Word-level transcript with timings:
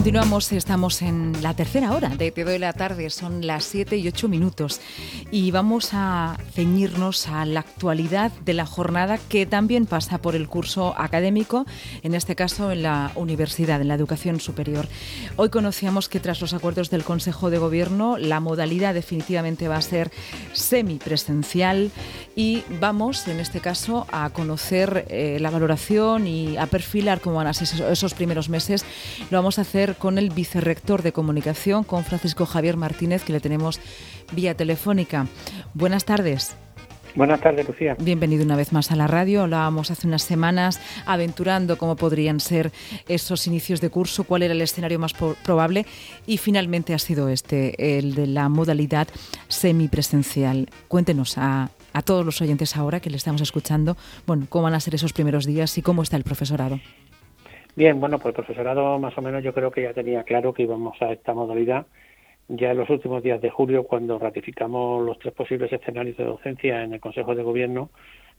Continuamos, 0.00 0.50
estamos 0.52 1.02
en 1.02 1.42
la 1.42 1.52
tercera 1.52 1.92
hora 1.92 2.08
de 2.08 2.30
Te 2.30 2.42
doy 2.42 2.58
la 2.58 2.72
tarde, 2.72 3.10
son 3.10 3.46
las 3.46 3.64
7 3.64 3.98
y 3.98 4.08
8 4.08 4.28
minutos 4.28 4.80
y 5.32 5.50
vamos 5.52 5.90
a 5.92 6.36
ceñirnos 6.52 7.28
a 7.28 7.44
la 7.46 7.60
actualidad 7.60 8.32
de 8.44 8.54
la 8.54 8.66
jornada 8.66 9.18
que 9.28 9.46
también 9.46 9.86
pasa 9.86 10.18
por 10.18 10.34
el 10.34 10.48
curso 10.48 10.94
académico, 10.96 11.66
en 12.02 12.14
este 12.14 12.34
caso 12.34 12.72
en 12.72 12.82
la 12.82 13.12
universidad, 13.14 13.80
en 13.80 13.88
la 13.88 13.94
educación 13.94 14.40
superior. 14.40 14.88
Hoy 15.36 15.50
conocíamos 15.50 16.08
que 16.08 16.18
tras 16.18 16.40
los 16.40 16.52
acuerdos 16.52 16.90
del 16.90 17.04
Consejo 17.04 17.50
de 17.50 17.58
Gobierno 17.58 18.18
la 18.18 18.40
modalidad 18.40 18.94
definitivamente 18.94 19.68
va 19.68 19.76
a 19.76 19.82
ser 19.82 20.10
semipresencial 20.52 21.92
y 22.34 22.64
vamos 22.80 23.28
en 23.28 23.38
este 23.38 23.60
caso 23.60 24.06
a 24.10 24.30
conocer 24.30 25.06
eh, 25.08 25.38
la 25.40 25.50
valoración 25.50 26.26
y 26.26 26.56
a 26.56 26.66
perfilar 26.66 27.20
cómo 27.20 27.36
van 27.36 27.46
a 27.46 27.54
ser 27.54 27.90
esos 27.90 28.14
primeros 28.14 28.48
meses. 28.48 28.84
Lo 29.30 29.38
vamos 29.38 29.58
a 29.58 29.62
hacer 29.62 29.96
con 29.96 30.18
el 30.18 30.30
vicerrector 30.30 31.02
de 31.02 31.12
comunicación, 31.12 31.84
con 31.84 32.04
Francisco 32.04 32.46
Javier 32.46 32.76
Martínez, 32.76 33.22
que 33.22 33.32
le 33.32 33.40
tenemos 33.40 33.80
vía 34.32 34.54
telefónica. 34.54 35.26
Buenas 35.74 36.04
tardes. 36.04 36.56
Buenas 37.14 37.40
tardes, 37.40 37.66
Lucía. 37.66 37.96
Bienvenido 37.98 38.44
una 38.44 38.56
vez 38.56 38.72
más 38.72 38.92
a 38.92 38.96
la 38.96 39.06
radio. 39.06 39.42
Hablábamos 39.42 39.90
hace 39.90 40.06
unas 40.06 40.22
semanas 40.22 40.80
aventurando 41.06 41.76
cómo 41.76 41.96
podrían 41.96 42.38
ser 42.38 42.70
esos 43.08 43.46
inicios 43.46 43.80
de 43.80 43.90
curso, 43.90 44.24
cuál 44.24 44.44
era 44.44 44.54
el 44.54 44.62
escenario 44.62 44.98
más 44.98 45.14
probable 45.14 45.86
y 46.26 46.38
finalmente 46.38 46.94
ha 46.94 46.98
sido 46.98 47.28
este, 47.28 47.98
el 47.98 48.14
de 48.14 48.28
la 48.28 48.48
modalidad 48.48 49.08
semipresencial. 49.48 50.68
Cuéntenos 50.86 51.36
a, 51.36 51.70
a 51.92 52.02
todos 52.02 52.24
los 52.24 52.40
oyentes 52.42 52.76
ahora 52.76 53.00
que 53.00 53.10
le 53.10 53.16
estamos 53.16 53.40
escuchando, 53.40 53.96
bueno, 54.26 54.46
cómo 54.48 54.64
van 54.64 54.74
a 54.74 54.80
ser 54.80 54.94
esos 54.94 55.12
primeros 55.12 55.46
días 55.46 55.76
y 55.78 55.82
cómo 55.82 56.02
está 56.02 56.16
el 56.16 56.22
profesorado. 56.22 56.78
Bien, 57.74 57.98
bueno, 57.98 58.18
pues 58.18 58.32
el 58.32 58.44
profesorado 58.44 58.98
más 58.98 59.16
o 59.16 59.22
menos 59.22 59.42
yo 59.42 59.52
creo 59.52 59.70
que 59.70 59.82
ya 59.82 59.92
tenía 59.92 60.22
claro 60.22 60.52
que 60.52 60.62
íbamos 60.62 61.00
a 61.02 61.12
esta 61.12 61.34
modalidad. 61.34 61.86
Ya 62.52 62.72
en 62.72 62.78
los 62.78 62.90
últimos 62.90 63.22
días 63.22 63.40
de 63.40 63.48
julio, 63.48 63.84
cuando 63.84 64.18
ratificamos 64.18 65.06
los 65.06 65.20
tres 65.20 65.32
posibles 65.34 65.72
escenarios 65.72 66.16
de 66.16 66.24
docencia 66.24 66.82
en 66.82 66.92
el 66.92 66.98
Consejo 66.98 67.36
de 67.36 67.44
Gobierno, 67.44 67.90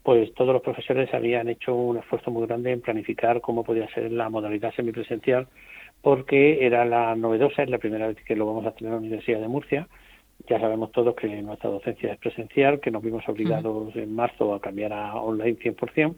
pues 0.04 0.34
todos 0.34 0.52
los 0.52 0.62
profesores 0.62 1.14
habían 1.14 1.48
hecho 1.48 1.74
un 1.74 1.98
esfuerzo 1.98 2.30
muy 2.30 2.46
grande 2.46 2.74
en 2.74 2.82
planificar 2.82 3.40
cómo 3.40 3.64
podía 3.64 3.88
ser 3.94 4.12
la 4.12 4.30
modalidad 4.30 4.74
semipresencial, 4.74 5.48
porque 6.02 6.66
era 6.66 6.84
la 6.84 7.16
novedosa, 7.16 7.64
es 7.64 7.70
la 7.70 7.78
primera 7.78 8.08
vez 8.08 8.18
que 8.26 8.36
lo 8.36 8.46
vamos 8.46 8.66
a 8.66 8.72
tener 8.72 8.90
en 8.90 8.96
la 8.96 9.00
Universidad 9.00 9.40
de 9.40 9.48
Murcia. 9.48 9.88
Ya 10.50 10.60
sabemos 10.60 10.92
todos 10.92 11.16
que 11.16 11.42
nuestra 11.42 11.70
docencia 11.70 12.12
es 12.12 12.20
presencial, 12.20 12.82
que 12.82 12.92
nos 12.92 13.02
vimos 13.02 13.24
obligados 13.30 13.96
en 13.96 14.14
marzo 14.14 14.54
a 14.54 14.60
cambiar 14.60 14.92
a 14.92 15.16
online 15.16 15.58
100%, 15.58 16.16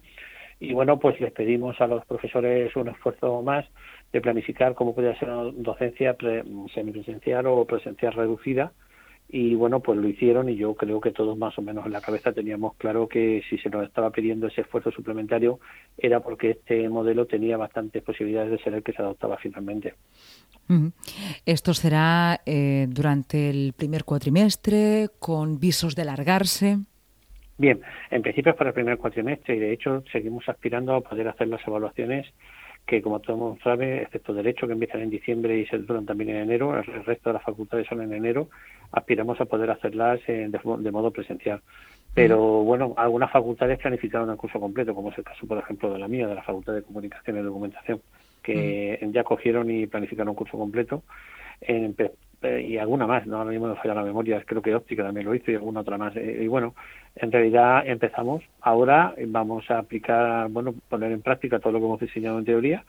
y 0.60 0.74
bueno, 0.74 0.98
pues 0.98 1.22
les 1.22 1.32
pedimos 1.32 1.80
a 1.80 1.86
los 1.86 2.04
profesores 2.06 2.76
un 2.76 2.88
esfuerzo 2.88 3.44
más 3.44 3.68
de 4.14 4.22
planificar 4.22 4.76
cómo 4.76 4.96
podía 4.96 5.18
ser 5.20 5.30
una 5.30 5.52
docencia 5.52 6.16
semipresencial 6.74 7.48
o 7.48 7.66
presencial 7.66 8.14
reducida 8.14 8.72
y 9.30 9.56
bueno, 9.56 9.80
pues 9.80 9.98
lo 9.98 10.08
hicieron 10.08 10.48
y 10.48 10.56
yo 10.56 10.76
creo 10.76 11.02
que 11.02 11.12
todos 11.12 11.36
más 11.36 11.58
o 11.58 11.64
menos 11.64 11.88
en 11.88 11.92
la 11.92 12.02
cabeza 12.02 12.32
teníamos 12.32 12.76
claro 12.76 13.08
que 13.08 13.42
si 13.50 13.58
se 13.58 13.70
nos 13.70 13.84
estaba 13.84 14.12
pidiendo 14.12 14.46
ese 14.46 14.62
esfuerzo 14.62 14.92
suplementario 14.92 15.60
era 15.98 16.20
porque 16.20 16.52
este 16.52 16.88
modelo 16.88 17.26
tenía 17.26 17.58
bastantes 17.58 18.04
posibilidades 18.04 18.52
de 18.52 18.60
ser 18.60 18.76
el 18.76 18.84
que 18.84 18.94
se 18.94 19.02
adoptaba 19.02 19.38
finalmente. 19.38 19.96
Esto 21.46 21.74
será 21.74 22.42
eh, 22.46 22.86
durante 22.90 23.50
el 23.50 23.74
primer 23.74 24.04
cuatrimestre, 24.04 25.10
con 25.20 25.60
visos 25.60 25.96
de 25.96 26.04
alargarse. 26.04 26.78
Bien, 27.58 27.82
en 28.12 28.22
principio 28.22 28.52
es 28.52 28.58
para 28.58 28.70
el 28.70 28.74
primer 28.74 28.98
cuatrimestre 28.98 29.56
y 29.56 29.60
de 29.60 29.74
hecho 29.74 30.04
seguimos 30.12 30.48
aspirando 30.48 30.96
a 30.96 31.02
poder 31.02 31.28
hacer 31.28 31.48
las 31.48 31.66
evaluaciones 31.68 32.28
que 32.86 33.02
como 33.02 33.20
todo 33.20 33.36
el 33.36 33.42
mundo 33.42 33.60
sabe, 33.64 34.04
excepto 34.04 34.34
Derecho, 34.34 34.68
que 34.68 34.74
empiezan 34.74 35.02
en 35.02 35.10
diciembre 35.10 35.58
y 35.58 35.66
se 35.66 35.78
duran 35.78 36.06
también 36.06 36.32
en 36.32 36.38
enero, 36.38 36.78
el 36.78 37.06
resto 37.06 37.30
de 37.30 37.34
las 37.34 37.44
facultades 37.44 37.88
son 37.88 38.02
en 38.02 38.14
enero, 38.14 38.50
aspiramos 38.92 39.40
a 39.40 39.46
poder 39.46 39.72
hacerlas 39.72 40.20
de, 40.28 40.92
modo 40.92 41.12
presencial. 41.12 41.62
Pero 42.14 42.38
bueno, 42.64 42.94
algunas 42.98 43.32
facultades 43.32 43.80
planificaron 43.80 44.30
el 44.30 44.38
curso 44.38 44.60
completo, 44.60 44.94
como 44.94 45.12
es 45.12 45.18
el 45.18 45.24
caso, 45.24 45.48
por 45.48 45.58
ejemplo, 45.58 45.92
de 45.92 46.00
la 46.00 46.08
mía, 46.08 46.28
de 46.28 46.36
la 46.36 46.44
Facultad 46.44 46.74
de 46.74 46.84
Comunicación 46.84 47.38
y 47.40 47.42
Documentación, 47.42 48.02
que 48.44 49.00
ya 49.12 49.24
cogieron 49.24 49.72
y 49.72 49.88
planificaron 49.88 50.30
un 50.30 50.36
curso 50.36 50.58
completo. 50.58 51.02
En, 51.62 51.96
eh, 52.44 52.62
y 52.62 52.78
alguna 52.78 53.08
más, 53.08 53.26
no 53.26 53.38
ahora 53.38 53.52
mismo 53.52 53.68
no 53.68 53.76
falla 53.76 53.96
la 53.96 54.04
memoria, 54.04 54.44
creo 54.46 54.62
que 54.62 54.76
óptica 54.76 55.04
también 55.04 55.26
lo 55.26 55.34
hizo 55.36 55.52
y 55.52 55.56
alguna 55.56 55.82
otra 55.82 55.98
más. 55.98 56.16
Eh, 56.16 56.42
y 56.44 56.48
bueno, 56.48 56.76
en 57.16 57.32
realidad 57.32 57.88
empezamos. 57.88 58.44
Ahora 58.62 59.16
vamos 59.28 59.70
a 59.72 59.80
aplicar, 59.80 60.50
bueno, 60.50 60.74
poner 60.90 61.12
en 61.12 61.22
práctica 61.22 61.60
todo 61.60 61.74
lo 61.74 61.80
que 61.80 61.86
hemos 61.86 62.00
diseñado 62.00 62.40
en 62.40 62.46
teoría 62.46 62.84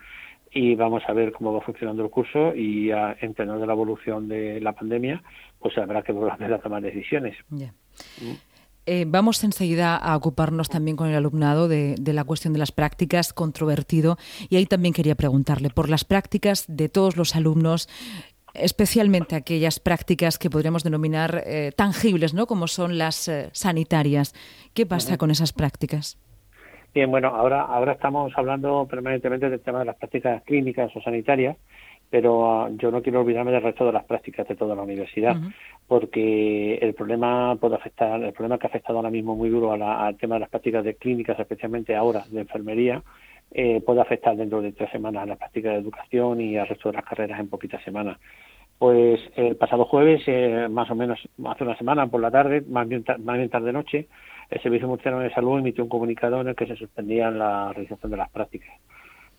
y 0.55 0.77
vamos 0.77 1.03
a 1.09 1.13
ver 1.13 1.33
cómo 1.33 1.53
va 1.53 1.61
funcionando 1.61 2.05
el 2.05 2.11
curso 2.11 2.55
y 2.55 2.93
a 2.93 3.17
entender 3.21 3.59
de 3.59 3.67
la 3.67 3.73
evolución 3.73 4.29
de 4.29 4.61
la 4.61 4.73
pandemia, 4.73 5.23
pues 5.59 5.77
habrá 5.79 6.03
que 6.03 6.13
volver 6.13 6.53
a 6.53 6.59
tomar 6.61 6.81
decisiones. 6.81 7.37
Mm. 7.49 7.65
Eh, 8.87 9.05
vamos 9.09 9.43
enseguida 9.43 9.97
a 9.97 10.15
ocuparnos 10.15 10.69
también 10.69 10.97
con 10.97 11.09
el 11.09 11.17
alumnado 11.17 11.69
de, 11.69 11.97
de, 11.99 12.13
la 12.13 12.23
cuestión 12.23 12.53
de 12.53 12.59
las 12.59 12.71
prácticas, 12.71 13.33
controvertido, 13.33 14.19
y 14.51 14.57
ahí 14.57 14.67
también 14.67 14.93
quería 14.93 15.15
preguntarle 15.15 15.71
por 15.71 15.89
las 15.89 16.05
prácticas 16.05 16.67
de 16.69 16.91
todos 16.91 17.17
los 17.17 17.35
alumnos, 17.35 17.89
especialmente 18.55 19.37
aquellas 19.37 19.81
prácticas 19.81 20.39
que 20.39 20.51
podríamos 20.51 20.85
denominar 20.85 21.43
eh, 21.47 21.73
tangibles, 21.77 22.35
¿no? 22.35 22.47
como 22.47 22.67
son 22.67 22.99
las 22.99 23.29
eh, 23.29 23.49
sanitarias. 23.53 24.33
¿Qué 24.75 24.87
pasa 24.87 25.19
con 25.19 25.31
esas 25.31 25.53
prácticas? 25.53 26.19
Bien, 26.95 27.11
bueno, 27.11 27.29
ahora, 27.29 27.63
ahora 27.63 27.93
estamos 27.93 28.33
hablando 28.37 28.87
permanentemente 28.89 29.51
del 29.51 29.61
tema 29.61 29.81
de 29.81 29.87
las 29.87 29.97
prácticas 29.97 30.43
clínicas 30.45 30.95
o 30.95 31.03
sanitarias, 31.03 31.57
pero 32.09 32.49
ah, 32.49 32.71
yo 32.79 32.93
no 32.93 33.03
quiero 33.03 33.23
olvidarme 33.23 33.51
del 33.51 33.63
resto 33.63 33.85
de 33.85 33.93
las 33.93 34.05
prácticas 34.05 34.47
de 34.47 34.55
toda 34.55 34.77
la 34.77 34.83
universidad, 34.83 35.37
porque 35.89 36.77
el 36.77 36.95
problema 36.95 37.57
puede 37.57 37.75
afectar, 37.75 38.23
el 38.23 38.33
problema 38.33 38.59
que 38.59 38.69
ha 38.69 38.71
afectado 38.71 38.99
ahora 38.99 39.11
mismo 39.11 39.35
muy 39.35 39.51
duro 39.51 39.73
al 39.73 40.17
tema 40.19 40.37
de 40.37 40.43
las 40.43 40.51
prácticas 40.51 40.85
de 40.85 40.95
clínicas, 40.95 41.37
especialmente 41.41 41.97
ahora 41.97 42.25
de 42.31 42.43
enfermería, 42.43 43.03
eh, 43.55 43.81
puede 43.81 44.01
afectar 44.01 44.37
dentro 44.37 44.61
de 44.61 44.73
tres 44.73 44.91
semanas 44.91 45.23
a 45.23 45.27
la 45.27 45.37
práctica 45.37 45.71
de 45.71 45.77
educación 45.77 46.41
y 46.41 46.59
al 46.59 46.67
resto 46.67 46.91
de 46.91 46.97
las 46.97 47.05
carreras 47.05 47.39
en 47.39 47.49
poquitas 47.49 47.83
semanas. 47.85 48.19
Pues 48.79 49.21
el 49.37 49.55
pasado 49.55 49.85
jueves, 49.85 50.23
eh, 50.27 50.67
más 50.69 50.91
o 50.91 50.97
menos 50.97 51.21
hace 51.47 51.63
una 51.63 51.79
semana 51.79 52.09
por 52.09 52.21
la 52.21 52.33
tarde, 52.33 52.63
más 52.69 52.89
bien, 52.89 53.05
más 53.23 53.37
bien 53.37 53.49
tarde 53.49 53.73
noche, 53.73 54.09
el 54.51 54.61
Servicio 54.61 54.89
Murciano 54.89 55.21
de 55.21 55.33
Salud 55.33 55.59
emitió 55.59 55.85
un 55.85 55.91
comunicado 55.91 56.41
en 56.41 56.49
el 56.49 56.57
que 56.57 56.67
se 56.67 56.75
suspendía 56.75 57.31
la 57.31 57.73
realización 57.73 58.11
de 58.11 58.17
las 58.17 58.31
prácticas. 58.31 58.75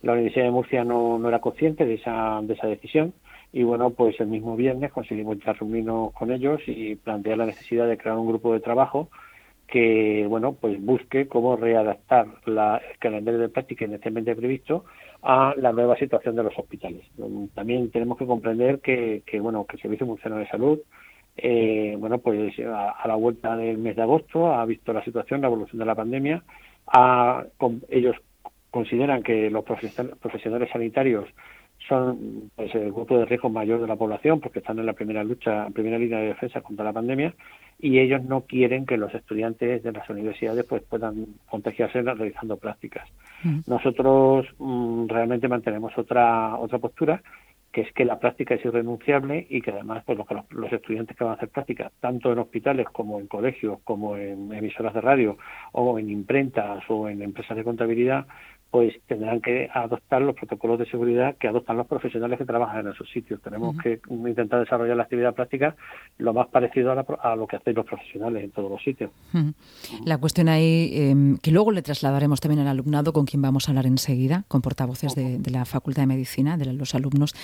La 0.02 0.12
Universidad 0.12 0.46
de 0.46 0.50
Murcia 0.50 0.84
no, 0.84 1.18
no 1.18 1.28
era 1.28 1.40
consciente 1.40 1.84
de 1.84 1.94
esa, 1.94 2.40
de 2.42 2.54
esa 2.54 2.66
decisión 2.66 3.12
y 3.52 3.64
bueno, 3.64 3.90
pues 3.90 4.18
el 4.20 4.28
mismo 4.28 4.56
viernes 4.56 4.92
conseguimos 4.92 5.38
ya 5.44 5.52
reunirnos 5.52 6.12
con 6.14 6.32
ellos 6.32 6.60
y 6.66 6.96
plantear 6.96 7.38
la 7.38 7.46
necesidad 7.46 7.86
de 7.86 7.98
crear 7.98 8.16
un 8.16 8.28
grupo 8.28 8.54
de 8.54 8.60
trabajo 8.60 9.10
que 9.66 10.26
bueno 10.28 10.54
pues 10.54 10.80
busque 10.80 11.26
cómo 11.26 11.56
readaptar 11.56 12.26
la, 12.44 12.76
el 12.76 12.98
calendario 12.98 13.40
de 13.40 13.48
práctica 13.48 13.84
inicialmente 13.84 14.36
previsto 14.36 14.84
a 15.22 15.54
la 15.56 15.72
nueva 15.72 15.96
situación 15.96 16.36
de 16.36 16.44
los 16.44 16.56
hospitales. 16.56 17.02
También 17.54 17.90
tenemos 17.90 18.16
que 18.16 18.26
comprender 18.26 18.80
que, 18.80 19.22
que 19.26 19.40
bueno 19.40 19.66
que 19.66 19.76
el 19.76 19.82
Servicio 19.82 20.06
Funcional 20.06 20.40
de 20.40 20.48
Salud 20.48 20.78
eh, 21.36 21.96
bueno 21.98 22.18
pues 22.18 22.54
a, 22.60 23.06
la 23.06 23.14
vuelta 23.16 23.56
del 23.56 23.78
mes 23.78 23.96
de 23.96 24.02
agosto 24.02 24.52
ha 24.52 24.64
visto 24.64 24.92
la 24.92 25.04
situación, 25.04 25.40
la 25.40 25.48
evolución 25.48 25.78
de 25.78 25.84
la 25.84 25.94
pandemia, 25.94 26.42
ellos 27.88 28.16
consideran 28.70 29.22
que 29.22 29.50
los 29.50 29.64
profesionales 29.64 30.68
sanitarios 30.70 31.26
son 31.88 32.50
pues, 32.54 32.74
el 32.74 32.92
grupo 32.92 33.18
de 33.18 33.24
riesgo 33.24 33.48
mayor 33.48 33.80
de 33.80 33.86
la 33.86 33.96
población 33.96 34.40
porque 34.40 34.58
están 34.58 34.78
en 34.78 34.86
la 34.86 34.92
primera 34.92 35.22
lucha, 35.24 35.66
en 35.66 35.72
primera 35.72 35.98
línea 35.98 36.18
de 36.18 36.28
defensa 36.28 36.60
contra 36.60 36.84
la 36.84 36.92
pandemia 36.92 37.34
y 37.78 37.98
ellos 37.98 38.24
no 38.24 38.42
quieren 38.42 38.86
que 38.86 38.96
los 38.96 39.14
estudiantes 39.14 39.82
de 39.82 39.92
las 39.92 40.08
universidades 40.08 40.64
pues 40.64 40.82
puedan 40.82 41.26
contagiarse 41.48 42.02
realizando 42.02 42.56
prácticas. 42.56 43.08
Mm. 43.44 43.60
Nosotros 43.66 44.46
mm, 44.58 45.06
realmente 45.08 45.48
mantenemos 45.48 45.96
otra 45.96 46.56
otra 46.56 46.78
postura 46.78 47.22
que 47.72 47.82
es 47.82 47.92
que 47.92 48.06
la 48.06 48.18
práctica 48.18 48.54
es 48.54 48.64
irrenunciable 48.64 49.46
y 49.50 49.60
que 49.60 49.70
además 49.70 50.02
pues 50.06 50.16
los, 50.16 50.26
los 50.50 50.72
estudiantes 50.72 51.14
que 51.14 51.24
van 51.24 51.34
a 51.34 51.36
hacer 51.36 51.50
práctica 51.50 51.92
tanto 52.00 52.32
en 52.32 52.38
hospitales 52.38 52.86
como 52.90 53.20
en 53.20 53.26
colegios 53.26 53.80
como 53.84 54.16
en 54.16 54.50
emisoras 54.52 54.94
de 54.94 55.02
radio 55.02 55.36
o 55.72 55.98
en 55.98 56.08
imprentas 56.08 56.82
o 56.88 57.08
en 57.08 57.20
empresas 57.20 57.54
de 57.54 57.64
contabilidad 57.64 58.26
pues 58.70 58.94
tendrán 59.06 59.40
que 59.40 59.68
adoptar 59.72 60.22
los 60.22 60.34
protocolos 60.34 60.78
de 60.78 60.86
seguridad 60.86 61.36
que 61.36 61.48
adoptan 61.48 61.76
los 61.76 61.86
profesionales 61.86 62.38
que 62.38 62.44
trabajan 62.44 62.80
en 62.86 62.92
esos 62.92 63.08
sitios. 63.10 63.40
Tenemos 63.40 63.76
que 63.78 64.00
intentar 64.10 64.60
desarrollar 64.60 64.96
la 64.96 65.04
actividad 65.04 65.34
práctica 65.34 65.76
lo 66.18 66.34
más 66.34 66.48
parecido 66.48 66.92
a, 66.92 67.36
lo 67.36 67.46
que 67.46 67.56
hacen 67.56 67.74
los 67.74 67.86
profesionales 67.86 68.44
en 68.44 68.50
todos 68.50 68.70
los 68.70 68.82
sitios. 68.82 69.10
La 70.04 70.18
cuestión 70.18 70.48
ahí, 70.48 70.90
em, 70.94 71.36
que 71.38 71.52
luego 71.52 71.70
le 71.70 71.82
trasladaremos 71.82 72.40
también 72.40 72.60
al 72.60 72.68
alumnado, 72.68 73.12
con 73.12 73.24
quien 73.24 73.40
vamos 73.40 73.68
a 73.68 73.72
hablar 73.72 73.86
enseguida, 73.86 74.44
con 74.48 74.62
portavoces 74.62 75.14
de, 75.14 75.40
la 75.50 75.64
Facultad 75.64 76.02
de 76.02 76.06
Medicina, 76.08 76.56
de 76.56 76.72
los 76.72 76.94
alumnos, 76.94 77.34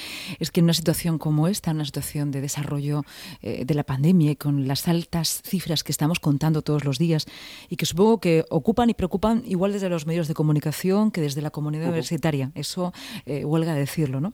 es 0.40 0.50
que 0.50 0.60
en 0.60 0.64
una 0.64 0.74
situación 0.74 1.18
como 1.18 1.46
esta, 1.46 1.70
en 1.70 1.76
una 1.76 1.84
situación 1.84 2.30
de 2.30 2.40
desarrollo 2.40 3.02
eh, 3.42 3.64
de 3.64 3.74
la 3.74 3.84
pandemia 3.84 4.32
y 4.32 4.36
con 4.36 4.66
las 4.66 4.88
altas 4.88 5.42
cifras 5.44 5.84
que 5.84 5.92
estamos 5.92 6.18
contando 6.18 6.62
todos 6.62 6.84
los 6.84 6.98
días 6.98 7.26
y 7.68 7.76
que 7.76 7.86
supongo 7.86 8.18
que 8.18 8.44
ocupan 8.50 8.90
y 8.90 8.94
preocupan 8.94 9.42
igual 9.46 9.72
desde 9.72 9.88
los 9.88 10.06
medios 10.06 10.26
de 10.28 10.34
comunicación 10.34 11.11
que 11.12 11.20
desde 11.20 11.42
la 11.42 11.50
comunidad 11.50 11.88
universitaria, 11.88 12.50
eso 12.54 12.92
eh, 13.26 13.44
huelga 13.44 13.74
decirlo, 13.74 14.20
¿no? 14.20 14.32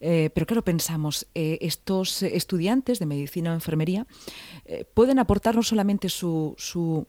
Eh, 0.00 0.30
pero 0.34 0.46
claro, 0.46 0.62
pensamos, 0.62 1.26
estos 1.34 2.22
estudiantes 2.22 2.98
de 2.98 3.06
medicina 3.06 3.52
o 3.52 3.54
enfermería 3.54 4.06
pueden 4.94 5.18
aportar 5.18 5.54
no 5.54 5.62
solamente 5.62 6.08
su, 6.08 6.54
su 6.58 7.06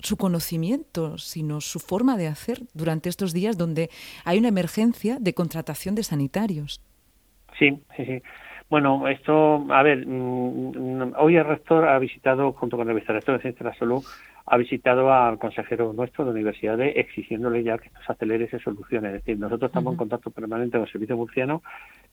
su 0.00 0.16
conocimiento, 0.16 1.18
sino 1.18 1.60
su 1.60 1.80
forma 1.80 2.16
de 2.16 2.28
hacer 2.28 2.58
durante 2.72 3.08
estos 3.08 3.32
días 3.32 3.58
donde 3.58 3.90
hay 4.24 4.38
una 4.38 4.48
emergencia 4.48 5.16
de 5.18 5.34
contratación 5.34 5.94
de 5.94 6.04
sanitarios. 6.04 6.80
Sí, 7.58 7.82
sí, 7.96 8.04
sí. 8.04 8.22
Bueno, 8.70 9.08
esto, 9.08 9.66
a 9.72 9.82
ver, 9.82 10.06
mm, 10.06 11.14
hoy 11.18 11.36
el 11.36 11.46
rector 11.46 11.88
ha 11.88 11.98
visitado, 11.98 12.52
junto 12.52 12.76
con 12.76 12.88
el 12.88 12.94
vicerrector 12.94 13.36
de 13.36 13.42
Ciencia 13.42 13.64
de 13.64 13.70
la 13.70 13.78
Salud, 13.78 14.04
ha 14.50 14.56
visitado 14.56 15.12
al 15.12 15.38
consejero 15.38 15.92
nuestro 15.92 16.24
de 16.24 16.30
universidades 16.30 16.96
exigiéndole 16.96 17.62
ya 17.62 17.78
que 17.78 17.88
esto 17.88 18.00
se 18.06 18.12
acelere 18.12 18.44
y 18.44 18.48
se 18.48 18.58
solucione. 18.58 19.08
Es 19.08 19.14
decir, 19.14 19.38
nosotros 19.38 19.68
estamos 19.68 19.92
en 19.92 19.98
contacto 19.98 20.30
permanente 20.30 20.78
con 20.78 20.86
el 20.86 20.92
Servicio 20.92 21.16
Murciano, 21.16 21.62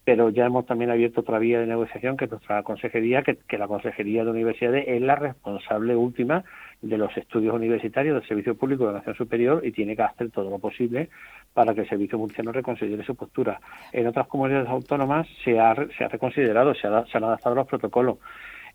pero 0.04 0.30
ya 0.30 0.46
hemos 0.46 0.66
también 0.66 0.92
abierto 0.92 1.22
otra 1.22 1.40
vía 1.40 1.60
de 1.60 1.68
negociación 1.68 2.18
que 2.18 2.26
es 2.26 2.32
nuestra 2.32 2.64
consejería, 2.64 3.24
que, 3.24 3.38
que 3.48 3.58
la 3.58 3.68
consejería 3.68 4.24
de 4.24 4.32
universidades 4.32 4.86
es 4.88 5.02
la 5.02 5.16
responsable 5.16 5.96
última 5.96 6.44
de 6.82 6.98
los 6.98 7.16
estudios 7.18 7.56
universitarios 7.56 8.16
del 8.16 8.28
Servicio 8.28 8.56
Público 8.56 8.84
de 8.84 8.92
Educación 8.92 9.16
Superior 9.16 9.66
y 9.66 9.72
tiene 9.72 9.96
que 9.96 10.04
hacer 10.04 10.30
todo 10.32 10.50
lo 10.50 10.60
posible 10.60 11.10
para 11.54 11.74
que 11.74 11.82
el 11.82 11.90
Servicio 11.90 12.18
Murciano 12.18 12.52
reconsidere 12.52 13.04
su 13.04 13.16
postura. 13.16 13.60
En 13.92 14.08
otras 14.08 14.28
comunidades 14.28 14.70
autónomas 14.70 15.28
se 15.44 15.60
ha, 15.60 15.74
se 15.98 16.04
ha 16.04 16.08
reconsiderado, 16.08 16.74
se, 16.74 16.82
se 16.82 17.18
han 17.18 17.24
adaptado 17.24 17.56
los 17.56 17.68
protocolos. 17.68 18.18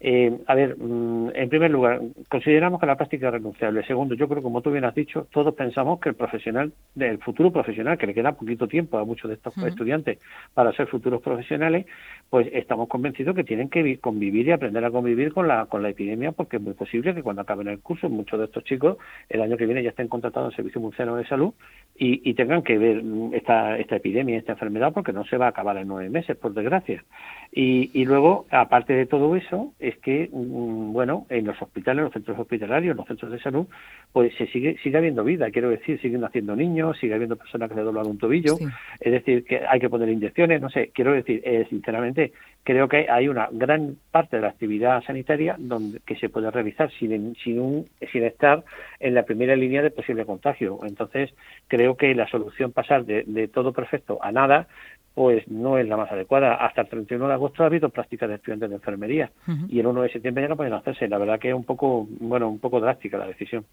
Eh, 0.02 0.34
a 0.46 0.54
ver, 0.54 0.78
mm, 0.78 1.32
en 1.34 1.48
primer 1.50 1.70
lugar, 1.70 2.00
consideramos 2.30 2.80
que 2.80 2.86
la 2.86 2.96
práctica 2.96 3.26
es 3.26 3.34
renunciable. 3.34 3.84
Segundo, 3.84 4.14
yo 4.14 4.28
creo, 4.28 4.42
como 4.42 4.62
tú 4.62 4.70
bien 4.70 4.84
has 4.86 4.94
dicho, 4.94 5.26
todos 5.30 5.54
pensamos 5.54 6.00
que 6.00 6.08
el 6.08 6.14
profesional, 6.14 6.72
del 6.94 7.18
futuro 7.18 7.52
profesional, 7.52 7.98
que 7.98 8.06
le 8.06 8.14
queda 8.14 8.32
poquito 8.32 8.66
tiempo 8.66 8.96
a 8.96 9.04
muchos 9.04 9.28
de 9.28 9.34
estos 9.34 9.56
estudiantes 9.58 10.18
para 10.54 10.72
ser 10.72 10.86
futuros 10.86 11.20
profesionales, 11.20 11.84
pues 12.30 12.48
estamos 12.52 12.88
convencidos 12.88 13.36
que 13.36 13.44
tienen 13.44 13.68
que 13.68 13.98
convivir 13.98 14.48
y 14.48 14.52
aprender 14.52 14.82
a 14.84 14.90
convivir 14.90 15.34
con 15.34 15.46
la, 15.46 15.66
con 15.66 15.82
la 15.82 15.90
epidemia, 15.90 16.32
porque 16.32 16.56
es 16.56 16.62
muy 16.62 16.72
posible 16.72 17.14
que 17.14 17.22
cuando 17.22 17.42
acaben 17.42 17.68
el 17.68 17.80
curso, 17.80 18.08
muchos 18.08 18.38
de 18.38 18.46
estos 18.46 18.64
chicos 18.64 18.96
el 19.28 19.42
año 19.42 19.58
que 19.58 19.66
viene 19.66 19.82
ya 19.82 19.90
estén 19.90 20.08
contratados 20.08 20.52
en 20.52 20.56
Servicio 20.56 20.80
Murciano 20.80 21.16
de 21.16 21.26
Salud 21.26 21.52
y, 21.98 22.28
y 22.28 22.32
tengan 22.34 22.62
que 22.62 22.78
ver 22.78 23.02
mm, 23.02 23.34
esta, 23.34 23.76
esta 23.78 23.96
epidemia, 23.96 24.38
esta 24.38 24.52
enfermedad, 24.52 24.94
porque 24.94 25.12
no 25.12 25.24
se 25.26 25.36
va 25.36 25.46
a 25.46 25.50
acabar 25.50 25.76
en 25.76 25.88
nueve 25.88 26.08
meses, 26.08 26.36
por 26.38 26.54
desgracia. 26.54 27.04
Y, 27.52 27.90
y 27.92 28.04
luego, 28.06 28.46
aparte 28.50 28.94
de 28.94 29.06
todo 29.06 29.36
eso, 29.36 29.74
es 29.90 29.98
que, 29.98 30.28
mm, 30.32 30.92
bueno, 30.92 31.26
en 31.28 31.46
los 31.46 31.60
hospitales, 31.60 31.98
en 31.98 32.04
los 32.04 32.12
centros 32.12 32.38
hospitalarios, 32.38 32.92
en 32.92 32.96
los 32.96 33.06
centros 33.06 33.30
de 33.30 33.40
salud, 33.40 33.66
pues 34.12 34.34
se 34.36 34.46
sigue, 34.48 34.76
sigue 34.82 34.98
habiendo 34.98 35.22
vida, 35.22 35.50
quiero 35.50 35.70
decir, 35.70 36.00
siguen 36.00 36.24
haciendo 36.24 36.56
niños, 36.56 36.98
sigue 36.98 37.14
habiendo 37.14 37.36
personas 37.36 37.68
que 37.68 37.74
se 37.74 37.82
doblan 37.82 38.06
un 38.06 38.18
tobillo, 38.18 38.56
es 39.00 39.12
decir, 39.12 39.44
que 39.44 39.60
hay 39.68 39.78
que 39.78 39.90
poner 39.90 40.08
inyecciones, 40.08 40.60
no 40.60 40.70
sé, 40.70 40.90
quiero 40.94 41.12
decir, 41.12 41.40
eh, 41.44 41.66
sinceramente, 41.68 42.32
creo 42.64 42.88
que 42.88 43.06
hay 43.10 43.28
una 43.28 43.48
gran 43.52 43.96
parte 44.10 44.36
de 44.36 44.42
la 44.42 44.48
actividad 44.48 45.02
sanitaria 45.04 45.56
donde 45.58 46.00
que 46.06 46.16
se 46.16 46.28
puede 46.28 46.50
realizar 46.50 46.90
sin, 46.98 47.34
sin, 47.36 47.86
sin 48.12 48.24
estar 48.24 48.64
en 48.98 49.14
la 49.14 49.24
primera 49.24 49.56
línea 49.56 49.82
de 49.82 49.90
posible 49.90 50.24
contagio. 50.24 50.80
Entonces, 50.84 51.32
creo 51.68 51.96
que 51.96 52.14
la 52.14 52.28
solución 52.28 52.72
pasar 52.72 53.04
de, 53.04 53.24
de 53.26 53.48
todo 53.48 53.72
perfecto 53.72 54.18
a 54.20 54.32
nada 54.32 54.68
pues 55.14 55.46
no 55.48 55.78
es 55.78 55.88
la 55.88 55.96
más 55.96 56.10
adecuada. 56.10 56.54
Hasta 56.54 56.82
el 56.82 56.88
31 56.88 57.28
de 57.28 57.34
agosto 57.34 57.62
ha 57.62 57.66
habido 57.66 57.88
prácticas 57.88 58.28
de 58.28 58.36
estudiantes 58.36 58.70
de 58.70 58.76
enfermería 58.76 59.30
y 59.68 59.80
el 59.80 59.86
1 59.86 60.02
de 60.02 60.12
septiembre 60.12 60.44
ya 60.44 60.48
no 60.48 60.56
pueden 60.56 60.72
hacerse. 60.72 61.08
La 61.08 61.18
verdad 61.18 61.38
que 61.38 61.48
es 61.48 61.54
un 61.54 61.64
poco, 61.64 62.06
bueno, 62.20 62.48
un 62.48 62.58
poco 62.58 62.80
drástica 62.80 63.18
la 63.18 63.26
decisión. 63.26 63.64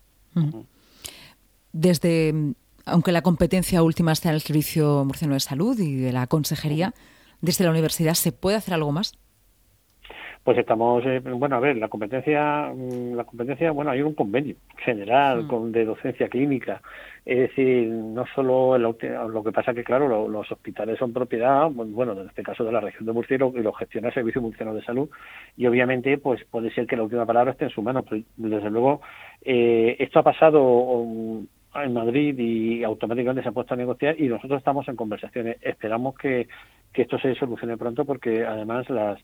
Desde, 1.72 2.34
aunque 2.86 3.12
la 3.12 3.22
competencia 3.22 3.84
última 3.84 4.12
está 4.12 4.30
en 4.30 4.36
el 4.36 4.42
Servicio 4.42 5.04
Murciano 5.06 5.36
de 5.36 5.40
Salud 5.40 5.80
y 5.80 5.96
de 5.96 6.12
la 6.12 6.28
Consejería, 6.28 6.94
desde 7.42 7.66
la 7.66 7.72
universidad, 7.72 8.16
¿se 8.16 8.32
puede 8.32 8.58
hacer 8.58 8.74
algo 8.74 8.92
más? 8.92 9.14
Pues 10.48 10.60
estamos, 10.60 11.06
eh, 11.06 11.20
bueno, 11.20 11.58
a 11.58 11.60
ver, 11.60 11.76
la 11.76 11.90
competencia, 11.90 12.72
mm, 12.74 13.16
la 13.16 13.26
competencia, 13.26 13.70
bueno, 13.72 13.92
hay 13.92 14.02
un 14.02 14.14
convenio 14.14 14.56
general 14.78 15.44
mm. 15.44 15.48
con, 15.50 15.74
de 15.74 15.84
docencia 15.84 16.30
clínica. 16.30 16.82
Es 17.26 17.50
decir, 17.50 17.90
no 17.90 18.24
solo 18.34 18.78
lo 18.78 18.96
que 18.98 19.52
pasa 19.54 19.74
que, 19.74 19.84
claro, 19.84 20.30
los 20.30 20.50
hospitales 20.50 20.98
son 21.00 21.12
propiedad, 21.12 21.70
bueno, 21.70 22.14
en 22.14 22.30
este 22.30 22.44
caso 22.44 22.64
de 22.64 22.72
la 22.72 22.80
región 22.80 23.06
de 23.06 23.12
Murcia 23.12 23.36
y 23.36 23.40
lo, 23.40 23.74
gestiona 23.74 24.08
el 24.08 24.14
Servicio 24.14 24.42
Murciano 24.42 24.74
de 24.74 24.82
Salud 24.84 25.10
y 25.58 25.68
obviamente, 25.68 26.18
pues 26.18 26.42
puede 26.46 26.72
ser 26.72 26.88
que 26.88 26.96
la 26.96 27.04
última 27.04 27.26
palabra 27.26 27.52
esté 27.52 27.66
en 27.66 27.72
su 27.72 27.82
mano, 27.82 28.04
pero 28.04 28.24
desde 28.38 28.70
luego 28.70 29.02
eh, 29.42 29.98
esto 30.00 30.20
ha 30.20 30.24
pasado 30.24 30.64
um, 30.64 31.46
en 31.84 31.94
Madrid 31.94 32.38
y 32.38 32.84
automáticamente 32.84 33.44
se 33.44 33.50
ha 33.50 33.52
puesto 33.52 33.74
a 33.74 33.78
negociar 33.78 34.20
y 34.20 34.28
nosotros 34.28 34.60
estamos 34.60 34.88
en 34.88 34.96
conversaciones. 34.96 35.58
Esperamos 35.62 36.16
que, 36.16 36.48
que 36.94 37.04
esto 37.04 37.20
se 37.20 37.36
solucione 37.36 37.78
pronto 37.78 38.06
porque 38.06 38.46
además 38.46 38.90
las, 38.90 39.20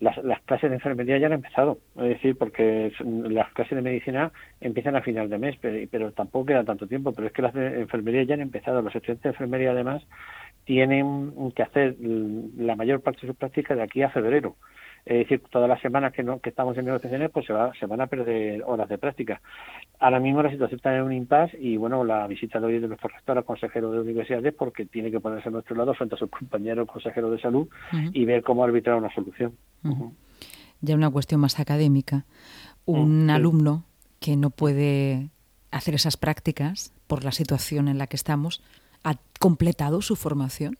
las, 0.00 0.16
las, 0.24 0.40
clases 0.42 0.70
de 0.70 0.76
enfermería 0.76 1.18
ya 1.18 1.26
han 1.26 1.34
empezado, 1.34 1.78
es 1.96 2.08
decir, 2.08 2.36
porque 2.36 2.92
las 3.00 3.52
clases 3.52 3.76
de 3.76 3.82
medicina 3.82 4.32
empiezan 4.60 4.96
a 4.96 5.02
final 5.02 5.28
de 5.28 5.38
mes, 5.38 5.56
pero, 5.60 5.86
pero 5.90 6.12
tampoco 6.12 6.46
queda 6.46 6.64
tanto 6.64 6.86
tiempo, 6.86 7.12
pero 7.12 7.26
es 7.26 7.32
que 7.32 7.42
las 7.42 7.54
de 7.54 7.80
enfermería 7.80 8.22
ya 8.22 8.34
han 8.34 8.40
empezado. 8.40 8.82
Los 8.82 8.94
estudiantes 8.94 9.24
de 9.24 9.30
enfermería 9.30 9.72
además 9.72 10.02
tienen 10.64 11.32
que 11.54 11.62
hacer 11.62 11.96
la 12.00 12.76
mayor 12.76 13.00
parte 13.00 13.22
de 13.22 13.28
sus 13.28 13.36
prácticas 13.36 13.76
de 13.76 13.82
aquí 13.82 14.02
a 14.02 14.10
febrero. 14.10 14.56
Es 15.04 15.18
decir, 15.18 15.42
todas 15.50 15.68
las 15.68 15.80
semanas 15.80 16.12
que, 16.12 16.22
no, 16.22 16.38
que 16.40 16.50
estamos 16.50 16.76
en 16.76 16.84
negociaciones, 16.84 17.30
pues 17.30 17.46
se, 17.46 17.52
va, 17.52 17.72
se 17.78 17.86
van 17.86 18.00
a 18.00 18.06
perder 18.06 18.62
horas 18.66 18.88
de 18.88 18.98
práctica. 18.98 19.40
Ahora 19.98 20.20
mismo 20.20 20.42
la 20.42 20.50
situación 20.50 20.76
está 20.76 20.94
en 20.94 21.02
un 21.02 21.12
impasse 21.12 21.56
y, 21.58 21.76
bueno, 21.76 22.04
la 22.04 22.26
visita 22.26 22.60
de 22.60 22.66
hoy 22.66 22.78
de 22.78 22.88
nuestro 22.88 23.08
rector 23.08 23.38
al 23.38 23.44
consejero 23.44 23.90
de 23.90 24.00
universidades 24.00 24.54
porque 24.54 24.86
tiene 24.86 25.10
que 25.10 25.20
ponerse 25.20 25.48
a 25.48 25.52
nuestro 25.52 25.76
lado 25.76 25.94
frente 25.94 26.14
a 26.14 26.18
sus 26.18 26.30
compañeros 26.30 26.88
consejeros 26.88 27.30
de 27.32 27.40
salud 27.40 27.68
y 28.12 28.24
ver 28.24 28.42
cómo 28.42 28.64
arbitrar 28.64 28.96
una 28.96 29.12
solución. 29.14 29.54
Ya 30.80 30.94
una 30.94 31.10
cuestión 31.10 31.40
más 31.40 31.58
académica. 31.58 32.24
Un 32.84 33.26
mm, 33.26 33.30
alumno 33.30 33.84
que 34.20 34.36
no 34.36 34.50
puede 34.50 35.30
hacer 35.70 35.94
esas 35.94 36.16
prácticas 36.16 36.92
por 37.06 37.24
la 37.24 37.32
situación 37.32 37.88
en 37.88 37.98
la 37.98 38.06
que 38.06 38.16
estamos, 38.16 38.62
¿ha 39.04 39.16
completado 39.40 40.02
su 40.02 40.16
formación? 40.16 40.78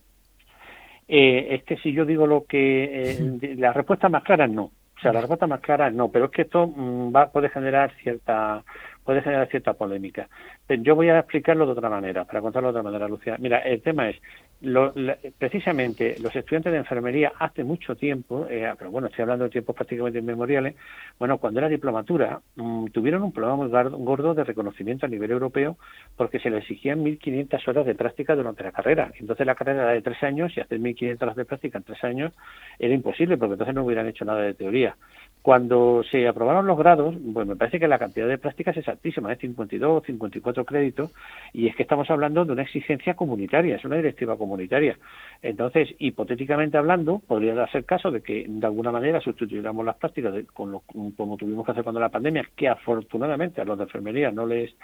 Eh, 1.09 1.55
es 1.55 1.65
que 1.65 1.77
si 1.79 1.93
yo 1.93 2.05
digo 2.05 2.27
lo 2.27 2.45
que... 2.45 3.11
Eh, 3.13 3.57
la 3.57 3.73
respuesta 3.73 4.09
más 4.09 4.23
clara 4.23 4.45
es 4.45 4.53
no. 4.53 4.65
O 4.65 5.01
sea, 5.01 5.13
la 5.13 5.21
respuesta 5.21 5.47
más 5.47 5.61
clara 5.61 5.89
es 5.89 5.95
no, 5.95 6.09
pero 6.09 6.27
es 6.27 6.31
que 6.33 6.43
esto 6.43 6.67
mm, 6.67 7.15
va, 7.15 7.31
puede 7.31 7.49
generar 7.49 7.93
cierta 8.03 8.63
puede 9.09 9.23
generar 9.23 9.49
cierta 9.49 9.73
polémica. 9.73 10.29
Yo 10.69 10.95
voy 10.95 11.09
a 11.09 11.21
explicarlo 11.21 11.65
de 11.65 11.73
otra 11.73 11.89
manera, 11.89 12.27
para 12.27 12.43
contarlo 12.43 12.69
de 12.69 12.79
otra 12.79 12.83
manera, 12.83 13.09
Lucía. 13.09 13.37
Mira, 13.39 13.61
el 13.61 13.81
tema 13.81 14.11
es, 14.11 14.21
lo, 14.61 14.93
precisamente 15.39 16.17
los 16.21 16.37
estudiantes 16.37 16.71
de 16.73 16.79
enfermería 16.79 17.33
hace 17.39 17.65
mucho 17.65 17.97
tiempo, 17.97 18.47
eh, 18.51 18.71
pero 18.77 18.91
bueno, 18.91 19.07
estoy 19.07 19.23
hablando 19.23 19.45
de 19.45 19.51
tiempos 19.51 19.75
prácticamente 19.75 20.19
inmemoriales, 20.19 20.75
bueno, 21.19 21.39
cuando 21.39 21.61
era 21.61 21.71
diplomatura, 21.71 22.43
mm, 22.57 22.89
tuvieron 22.89 23.23
un 23.23 23.33
problema 23.33 23.57
muy 23.57 23.71
gordo 24.05 24.35
de 24.35 24.45
reconocimiento 24.45 25.07
a 25.07 25.09
nivel 25.09 25.31
europeo 25.31 25.79
porque 26.15 26.39
se 26.39 26.51
les 26.51 26.61
exigían 26.65 27.03
1.500 27.03 27.67
horas 27.67 27.87
de 27.87 27.95
práctica 27.95 28.37
durante 28.37 28.63
la 28.63 28.73
carrera. 28.73 29.11
Entonces 29.19 29.47
la 29.47 29.55
carrera 29.55 29.85
era 29.85 29.93
de 29.93 30.03
tres 30.03 30.23
años 30.23 30.55
y 30.55 30.61
hacer 30.61 30.79
1.500 30.81 31.23
horas 31.23 31.37
de 31.37 31.47
práctica 31.47 31.79
en 31.79 31.85
tres 31.85 32.05
años 32.05 32.35
era 32.79 32.93
imposible 32.93 33.39
porque 33.39 33.55
entonces 33.55 33.75
no 33.75 33.85
hubieran 33.85 34.07
hecho 34.07 34.27
nada 34.27 34.43
de 34.43 34.53
teoría. 34.53 34.97
Cuando 35.41 36.03
se 36.11 36.29
aprobaron 36.29 36.67
los 36.67 36.77
grados, 36.77 37.15
pues 37.33 37.47
me 37.47 37.57
parece 37.57 37.79
que 37.79 37.89
la 37.89 37.99
cantidad 37.99 38.29
de 38.29 38.39
prácticas 38.39 38.77
es 38.77 38.89
altísima, 38.99 39.33
es 39.33 39.39
52 39.39 40.03
o 40.03 40.05
54 40.05 40.65
créditos, 40.65 41.13
y 41.53 41.69
es 41.69 41.77
que 41.77 41.83
estamos 41.83 42.11
hablando 42.11 42.45
de 42.45 42.53
una 42.53 42.63
exigencia 42.63 43.15
comunitaria, 43.15 43.77
es 43.77 43.85
una 43.85 43.97
directiva 43.97 44.37
comunitaria. 44.37 44.99
Entonces, 45.43 45.89
hipotéticamente 45.99 46.77
hablando, 46.77 47.21
podría 47.21 47.55
darse 47.55 47.79
el 47.79 47.85
caso 47.85 48.11
de 48.11 48.21
que 48.21 48.45
de 48.47 48.67
alguna 48.67 48.93
manera 48.93 49.21
sustituyéramos 49.21 49.85
las 49.85 49.97
prácticas 49.97 50.35
con 50.53 50.73
lo, 50.73 50.83
como 51.17 51.37
tuvimos 51.37 51.65
que 51.65 51.73
hacer 51.73 51.85
cuando 51.85 52.01
la 52.01 52.09
pandemia, 52.09 52.45
que 52.57 52.69
afortunadamente 52.69 53.61
a 53.61 53.65
los 53.65 53.79
de 53.79 53.85
enfermería 53.85 54.31
no 54.31 54.47
les 54.47 54.75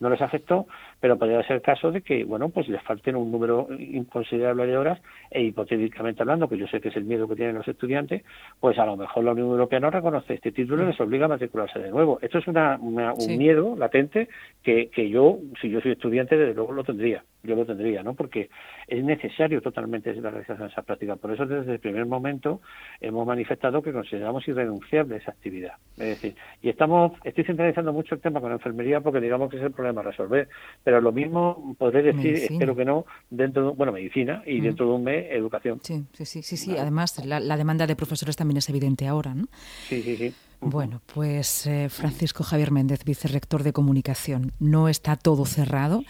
no 0.00 0.10
les 0.10 0.20
afectó, 0.20 0.66
pero 1.00 1.18
podría 1.18 1.42
ser 1.42 1.56
el 1.56 1.62
caso 1.62 1.90
de 1.90 2.02
que, 2.02 2.24
bueno, 2.24 2.48
pues 2.48 2.68
les 2.68 2.82
falten 2.82 3.16
un 3.16 3.30
número 3.30 3.68
inconsiderable 3.78 4.66
de 4.66 4.76
horas 4.76 5.00
e 5.30 5.42
hipotéticamente 5.42 6.22
hablando, 6.22 6.48
que 6.48 6.58
yo 6.58 6.66
sé 6.66 6.80
que 6.80 6.88
es 6.88 6.96
el 6.96 7.04
miedo 7.04 7.28
que 7.28 7.36
tienen 7.36 7.56
los 7.56 7.68
estudiantes, 7.68 8.22
pues 8.60 8.78
a 8.78 8.86
lo 8.86 8.96
mejor 8.96 9.24
la 9.24 9.32
Unión 9.32 9.48
Europea 9.48 9.80
no 9.80 9.90
reconoce 9.90 10.34
este 10.34 10.52
título 10.52 10.82
y 10.82 10.86
les 10.86 11.00
obliga 11.00 11.26
a 11.26 11.28
matricularse 11.28 11.78
de 11.78 11.90
nuevo. 11.90 12.18
Esto 12.22 12.38
es 12.38 12.46
una, 12.46 12.78
un 12.80 13.38
miedo 13.38 13.76
latente 13.76 14.28
que, 14.62 14.88
que 14.90 15.08
yo, 15.08 15.38
si 15.60 15.70
yo 15.70 15.80
soy 15.80 15.92
estudiante, 15.92 16.36
desde 16.36 16.54
luego 16.54 16.72
lo 16.72 16.84
tendría 16.84 17.22
yo 17.44 17.54
lo 17.54 17.64
tendría, 17.64 18.02
¿no? 18.02 18.14
Porque 18.14 18.50
es 18.88 19.04
necesario 19.04 19.60
totalmente 19.60 20.14
la 20.14 20.30
realización 20.30 20.68
de 20.68 20.72
esa 20.72 20.82
práctica. 20.82 21.16
Por 21.16 21.32
eso 21.32 21.46
desde 21.46 21.72
el 21.72 21.78
primer 21.78 22.06
momento 22.06 22.60
hemos 23.00 23.26
manifestado 23.26 23.82
que 23.82 23.92
consideramos 23.92 24.46
irrenunciable 24.48 25.16
esa 25.16 25.30
actividad. 25.30 25.74
Es 25.92 26.08
decir, 26.08 26.34
y 26.62 26.68
estamos, 26.68 27.12
estoy 27.24 27.44
centralizando 27.44 27.92
mucho 27.92 28.14
el 28.14 28.20
tema 28.20 28.40
con 28.40 28.50
la 28.50 28.56
enfermería 28.56 29.00
porque 29.00 29.20
digamos 29.20 29.50
que 29.50 29.58
es 29.58 29.62
el 29.62 29.72
problema 29.72 30.00
a 30.00 30.04
resolver, 30.04 30.48
pero 30.82 31.00
lo 31.00 31.12
mismo 31.12 31.76
podré 31.78 32.02
decir, 32.02 32.34
espero 32.34 32.74
que 32.74 32.84
no, 32.84 33.04
dentro 33.30 33.70
de, 33.70 33.76
bueno, 33.76 33.92
medicina 33.92 34.42
y 34.46 34.60
mm. 34.60 34.64
dentro 34.64 34.86
de 34.86 34.92
un 34.92 35.04
mes, 35.04 35.26
educación. 35.30 35.80
Sí, 35.82 36.04
sí, 36.12 36.24
sí, 36.24 36.42
sí, 36.42 36.56
sí. 36.56 36.76
Además, 36.76 37.24
la, 37.24 37.56
demanda 37.56 37.86
de 37.86 37.96
profesores 37.96 38.36
también 38.36 38.58
es 38.58 38.68
evidente 38.68 39.06
ahora, 39.06 39.34
¿no? 39.34 39.46
Sí, 39.88 40.02
sí, 40.02 40.16
sí. 40.16 40.34
Bueno, 40.66 41.00
pues 41.12 41.66
eh, 41.66 41.88
Francisco 41.90 42.42
Javier 42.42 42.70
Méndez, 42.70 43.04
vicerrector 43.04 43.62
de 43.62 43.72
comunicación, 43.72 44.52
no 44.58 44.88
está 44.88 45.16
todo 45.16 45.44
cerrado 45.44 46.02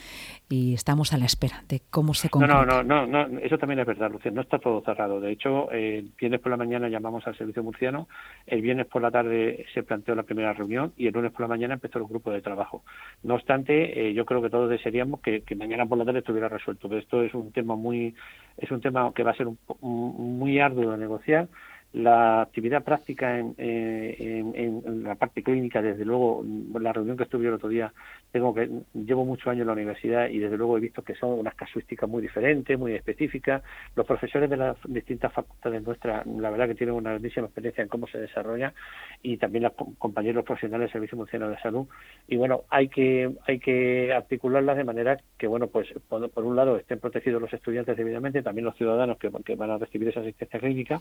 y 0.49 0.75
estamos 0.75 1.13
a 1.13 1.19
la 1.19 1.25
espera 1.25 1.65
de 1.69 1.81
cómo 1.91 2.15
se 2.15 2.29
concreta. 2.29 2.65
No, 2.65 2.83
no, 2.83 3.07
no, 3.07 3.27
no, 3.27 3.39
eso 3.41 3.59
también 3.59 3.81
es 3.81 3.87
verdad, 3.87 4.11
Lucía, 4.11 4.31
no 4.31 4.43
está 4.43 4.59
todo 4.59 4.83
cerrado. 4.83 5.21
De 5.21 5.33
hecho, 5.33 5.71
el 5.73 6.13
viernes 6.19 6.41
por 6.41 6.51
la 6.51 6.57
mañana 6.57 6.89
llamamos 6.89 7.27
al 7.27 7.37
servicio 7.37 7.63
murciano, 7.63 8.09
el 8.47 8.63
viernes 8.63 8.87
por 8.87 9.03
la 9.03 9.11
tarde 9.11 9.67
se 9.75 9.83
planteó 9.83 10.15
la 10.15 10.23
primera 10.23 10.53
reunión 10.53 10.93
y 10.97 11.07
el 11.07 11.15
lunes 11.15 11.33
por 11.33 11.43
la 11.43 11.49
mañana 11.49 11.75
empezó 11.75 11.99
el 11.99 12.05
grupo 12.05 12.31
de 12.31 12.41
trabajo. 12.41 12.85
No 13.23 13.35
obstante, 13.35 14.09
eh, 14.09 14.15
yo 14.15 14.25
creo 14.25 14.43
que 14.43 14.51
todos 14.51 14.71
desearíamos 14.71 15.21
que, 15.21 15.43
mañana 15.57 15.87
por 15.87 15.99
la 15.99 16.05
tarde 16.05 16.21
estuviera 16.21 16.49
resuelto, 16.49 16.89
pero 16.89 17.01
esto 17.01 17.23
es 17.23 17.35
un 17.35 17.51
tema 17.53 17.75
muy, 17.75 18.15
es 18.59 18.71
un 18.71 18.81
tema 18.81 19.11
que 19.15 19.23
va 19.23 19.33
a 19.33 19.37
ser 19.37 19.49
muy 19.81 20.61
arduo 20.61 20.93
de 20.93 20.99
negociar 20.99 21.49
la 21.95 22.43
actividad 22.43 22.83
práctica 22.83 23.39
en, 23.39 23.55
en, 23.57 25.05
la 25.05 25.15
parte 25.15 25.45
clínica, 25.45 25.81
desde 25.81 26.05
luego, 26.05 26.45
la 26.81 26.93
reunión 26.93 27.17
que 27.17 27.23
estuve 27.23 27.47
el 27.47 27.55
otro 27.55 27.69
día, 27.69 27.93
tengo 28.33 28.53
que 28.53 28.69
llevo 28.95 29.25
muchos 29.25 29.47
años 29.47 29.61
en 29.61 29.69
la 29.69 29.75
universidad 29.75 30.29
y 30.29 30.41
desde 30.41 30.57
luego 30.57 30.77
he 30.77 30.81
visto 30.81 31.03
que 31.03 31.15
son 31.15 31.39
unas 31.39 31.55
casuísticas 31.55 32.11
muy 32.11 32.21
diferentes, 32.21 32.77
muy 32.77 32.95
específicas. 32.95 33.63
Los 33.95 34.05
profesores 34.07 34.51
de 34.51 34.57
las 34.57 34.77
distintas 34.89 35.33
facultades 35.33 35.85
nuestras, 35.85 36.27
la 36.27 36.51
verdad 36.51 36.67
que 36.67 36.75
tienen 36.75 36.97
una 36.97 37.11
grandísima 37.11 37.47
experiencia 37.47 37.83
en 37.83 37.89
cómo 37.89 38.09
se 38.09 38.19
desarrolla 38.19 38.75
y 39.23 39.37
también 39.37 39.63
los 39.63 39.73
compañeros 39.99 40.45
profesionales 40.45 40.87
del 40.87 40.93
Servicio 40.95 41.17
Mundial 41.17 41.53
de 41.53 41.63
Salud. 41.63 41.87
Y 42.27 42.37
bueno, 42.37 42.63
hay 42.71 42.89
que 42.89 43.31
hay 43.47 43.61
que 43.61 44.13
articularlas 44.13 44.77
de 44.77 44.85
manera 44.85 45.17
que, 45.39 45.47
bueno, 45.47 45.69
pues 45.69 45.87
por, 46.09 46.29
por 46.29 46.45
un 46.45 46.57
lado 46.57 46.77
estén 46.77 46.99
protegidos 46.99 47.41
los 47.41 47.53
estudiantes 47.53 47.97
debidamente, 47.97 48.43
también 48.43 48.65
los 48.65 48.77
ciudadanos 48.77 49.17
que, 49.19 49.31
que 49.45 49.55
van 49.55 49.71
a 49.71 49.79
recibir 49.79 50.09
esa 50.09 50.21
asistencia 50.21 50.59
clínica 50.59 51.01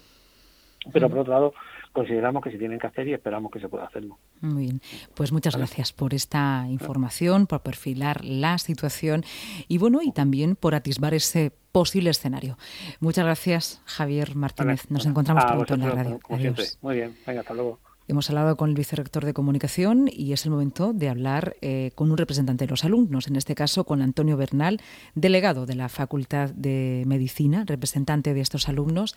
pero 0.91 1.09
por 1.09 1.19
otro 1.19 1.33
lado 1.33 1.53
consideramos 1.91 2.43
que 2.43 2.51
se 2.51 2.57
tienen 2.57 2.79
que 2.79 2.87
hacer 2.87 3.07
y 3.07 3.13
esperamos 3.13 3.51
que 3.51 3.59
se 3.59 3.69
pueda 3.69 3.85
hacerlo. 3.85 4.17
Muy 4.41 4.63
bien, 4.63 4.81
pues 5.13 5.31
muchas 5.31 5.55
gracias 5.55 5.93
por 5.93 6.13
esta 6.13 6.65
información, 6.69 7.47
por 7.47 7.61
perfilar 7.61 8.25
la 8.25 8.57
situación 8.57 9.23
y 9.67 9.77
bueno, 9.77 10.01
y 10.01 10.11
también 10.11 10.55
por 10.55 10.75
atisbar 10.75 11.13
ese 11.13 11.51
posible 11.71 12.09
escenario. 12.09 12.57
Muchas 12.99 13.25
gracias, 13.25 13.81
Javier 13.85 14.35
Martínez. 14.35 14.89
Nos 14.89 15.05
encontramos 15.05 15.45
pronto 15.45 15.73
en 15.75 15.79
la 15.81 15.91
radio. 15.91 16.19
Adiós. 16.29 16.77
Muy 16.81 16.95
bien, 16.95 17.15
venga, 17.25 17.41
hasta 17.41 17.53
luego. 17.53 17.79
Hemos 18.05 18.29
hablado 18.29 18.57
con 18.57 18.69
el 18.69 18.75
vicerrector 18.75 19.23
de 19.23 19.33
comunicación 19.33 20.09
y 20.11 20.33
es 20.33 20.43
el 20.43 20.51
momento 20.51 20.91
de 20.91 21.07
hablar 21.07 21.55
eh, 21.61 21.91
con 21.95 22.11
un 22.11 22.17
representante 22.17 22.65
de 22.65 22.69
los 22.69 22.83
alumnos, 22.83 23.27
en 23.27 23.37
este 23.37 23.55
caso 23.55 23.85
con 23.85 24.01
Antonio 24.01 24.35
Bernal, 24.35 24.81
delegado 25.15 25.65
de 25.65 25.75
la 25.75 25.87
Facultad 25.87 26.49
de 26.49 27.03
Medicina, 27.07 27.63
representante 27.65 28.33
de 28.33 28.41
estos 28.41 28.67
alumnos. 28.67 29.15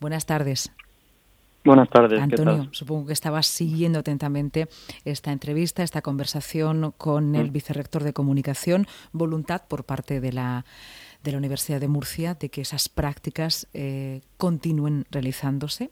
Buenas 0.00 0.26
tardes. 0.26 0.70
Buenas 1.66 1.90
tardes. 1.90 2.20
Antonio, 2.20 2.68
supongo 2.70 3.06
que 3.06 3.12
estabas 3.12 3.46
siguiendo 3.46 3.98
atentamente 3.98 4.68
esta 5.04 5.32
entrevista, 5.32 5.82
esta 5.82 6.00
conversación 6.00 6.94
con 6.96 7.34
el 7.34 7.50
mm. 7.50 7.52
vicerrector 7.52 8.04
de 8.04 8.12
comunicación. 8.12 8.86
Voluntad 9.12 9.62
por 9.68 9.84
parte 9.84 10.20
de 10.20 10.32
la, 10.32 10.64
de 11.24 11.32
la 11.32 11.38
Universidad 11.38 11.80
de 11.80 11.88
Murcia 11.88 12.34
de 12.34 12.48
que 12.48 12.60
esas 12.60 12.88
prácticas 12.88 13.66
eh, 13.74 14.20
continúen 14.36 15.06
realizándose. 15.10 15.90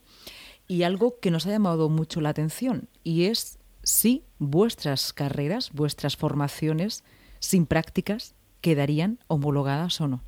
Y 0.69 0.85
algo 0.85 1.19
que 1.21 1.31
nos 1.31 1.47
ha 1.47 1.51
llamado 1.51 1.89
mucho 1.89 2.21
la 2.21 2.31
atención 2.31 2.89
y 3.03 3.25
es 3.25 3.59
si 3.83 4.25
vuestras 4.39 5.13
carreras, 5.13 5.73
vuestras 5.73 6.17
formaciones 6.17 7.05
sin 7.39 7.67
prácticas 7.67 8.35
quedarían 8.63 9.19
homologadas 9.27 10.01
o 10.01 10.09
no. 10.09 10.23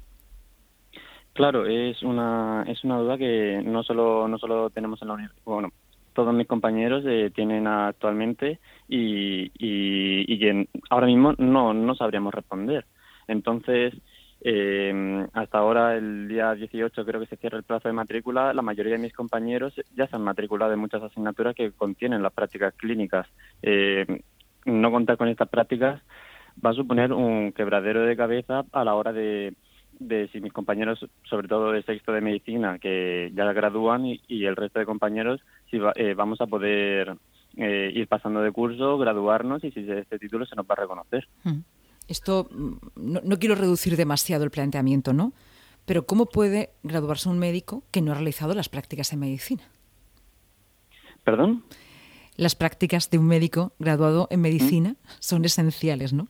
Claro, 1.36 1.66
es 1.66 2.02
una, 2.02 2.64
es 2.66 2.82
una 2.82 2.96
duda 2.96 3.18
que 3.18 3.62
no 3.62 3.82
solo, 3.82 4.26
no 4.26 4.38
solo 4.38 4.70
tenemos 4.70 5.02
en 5.02 5.08
la 5.08 5.14
universidad, 5.14 5.44
bueno, 5.44 5.68
todos 6.14 6.32
mis 6.32 6.46
compañeros 6.46 7.04
eh, 7.06 7.30
tienen 7.34 7.66
actualmente 7.66 8.58
y, 8.88 9.52
y, 9.58 10.38
que 10.38 10.66
ahora 10.88 11.06
mismo 11.06 11.34
no, 11.36 11.74
no 11.74 11.94
sabríamos 11.94 12.32
responder. 12.32 12.86
Entonces, 13.28 13.92
eh, 14.40 15.26
hasta 15.34 15.58
ahora, 15.58 15.96
el 15.96 16.26
día 16.26 16.54
18 16.54 17.04
creo 17.04 17.20
que 17.20 17.26
se 17.26 17.36
cierra 17.36 17.58
el 17.58 17.64
plazo 17.64 17.88
de 17.88 17.92
matrícula, 17.92 18.54
la 18.54 18.62
mayoría 18.62 18.92
de 18.92 18.98
mis 18.98 19.12
compañeros 19.12 19.74
ya 19.94 20.06
se 20.06 20.16
han 20.16 20.22
matriculado 20.22 20.72
en 20.72 20.78
muchas 20.78 21.02
asignaturas 21.02 21.54
que 21.54 21.70
contienen 21.72 22.22
las 22.22 22.32
prácticas 22.32 22.72
clínicas. 22.76 23.26
Eh, 23.60 24.22
no 24.64 24.90
contar 24.90 25.18
con 25.18 25.28
estas 25.28 25.50
prácticas 25.50 26.00
va 26.64 26.70
a 26.70 26.74
suponer 26.74 27.12
un 27.12 27.52
quebradero 27.52 28.06
de 28.06 28.16
cabeza 28.16 28.64
a 28.72 28.84
la 28.84 28.94
hora 28.94 29.12
de 29.12 29.52
de 29.98 30.28
si 30.28 30.40
mis 30.40 30.52
compañeros, 30.52 31.04
sobre 31.24 31.48
todo 31.48 31.72
de 31.72 31.82
sexto 31.82 32.12
de 32.12 32.20
medicina, 32.20 32.78
que 32.78 33.32
ya 33.34 33.52
gradúan 33.52 34.06
y, 34.06 34.44
el 34.44 34.56
resto 34.56 34.78
de 34.78 34.86
compañeros, 34.86 35.40
si 35.70 35.78
eh, 35.96 36.14
vamos 36.14 36.40
a 36.40 36.46
poder 36.46 37.16
eh, 37.56 37.90
ir 37.94 38.06
pasando 38.08 38.40
de 38.40 38.52
curso, 38.52 38.98
graduarnos 38.98 39.64
y 39.64 39.70
si 39.70 39.80
este 39.90 40.18
título 40.18 40.46
se 40.46 40.56
nos 40.56 40.66
va 40.66 40.74
a 40.76 40.80
reconocer. 40.82 41.26
Hmm. 41.44 41.60
Esto 42.08 42.48
mm, 42.50 42.74
no, 42.96 43.20
no, 43.24 43.38
quiero 43.38 43.54
reducir 43.54 43.96
demasiado 43.96 44.44
el 44.44 44.50
planteamiento, 44.50 45.12
¿no? 45.12 45.32
Pero 45.86 46.04
¿cómo 46.04 46.26
puede 46.26 46.70
graduarse 46.82 47.28
un 47.28 47.38
médico 47.38 47.84
que 47.90 48.02
no 48.02 48.12
ha 48.12 48.14
realizado 48.14 48.54
las 48.54 48.68
prácticas 48.68 49.12
en 49.12 49.20
medicina? 49.20 49.62
¿Perdón? 51.24 51.64
Las 52.36 52.54
prácticas 52.54 53.10
de 53.10 53.18
un 53.18 53.26
médico 53.26 53.72
graduado 53.78 54.28
en 54.30 54.40
medicina 54.40 54.90
¿Mm? 54.90 55.08
son 55.20 55.44
esenciales, 55.44 56.12
¿no? 56.12 56.28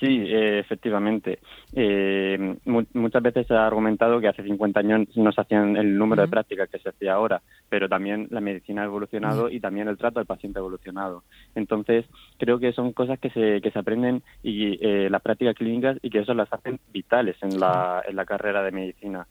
Sí, 0.00 0.24
eh, 0.26 0.60
efectivamente. 0.60 1.40
Eh, 1.72 2.56
muchas 2.94 3.22
veces 3.22 3.46
se 3.46 3.54
ha 3.54 3.66
argumentado 3.66 4.20
que 4.20 4.28
hace 4.28 4.44
50 4.44 4.80
años 4.80 5.08
no 5.16 5.32
se 5.32 5.40
hacían 5.40 5.76
el 5.76 5.98
número 5.98 6.22
de 6.22 6.28
prácticas 6.28 6.68
que 6.68 6.78
se 6.78 6.90
hacía 6.90 7.14
ahora, 7.14 7.42
pero 7.68 7.88
también 7.88 8.28
la 8.30 8.40
medicina 8.40 8.82
ha 8.82 8.86
evolucionado 8.86 9.50
y 9.50 9.58
también 9.58 9.88
el 9.88 9.98
trato 9.98 10.20
del 10.20 10.26
paciente 10.26 10.58
ha 10.58 10.60
evolucionado. 10.60 11.24
Entonces, 11.56 12.04
creo 12.38 12.60
que 12.60 12.72
son 12.72 12.92
cosas 12.92 13.18
que 13.18 13.30
se, 13.30 13.60
que 13.60 13.72
se 13.72 13.78
aprenden 13.78 14.22
y 14.42 14.78
eh, 14.86 15.10
las 15.10 15.22
prácticas 15.22 15.56
clínicas 15.56 15.98
y 16.00 16.10
que 16.10 16.20
eso 16.20 16.32
las 16.32 16.52
hacen 16.52 16.78
vitales 16.92 17.36
en 17.42 17.58
la, 17.58 18.02
en 18.06 18.14
la 18.14 18.24
carrera 18.24 18.62
de 18.62 18.70
medicina. 18.70 19.26